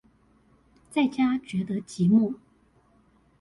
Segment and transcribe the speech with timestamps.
[0.89, 2.33] 在家覺得寂寞